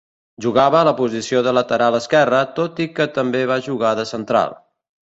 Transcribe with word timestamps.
Jugava 0.45 0.79
a 0.79 0.87
la 0.89 0.93
posició 1.01 1.43
de 1.49 1.53
lateral 1.59 1.99
esquerre, 1.99 2.41
tot 2.57 2.83
i 2.89 2.91
que 2.97 3.09
també 3.21 3.47
va 3.55 3.63
jugar 3.71 3.97
de 4.03 4.11
central. 4.17 4.61